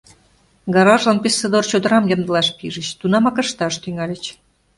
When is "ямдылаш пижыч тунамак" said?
2.15-3.37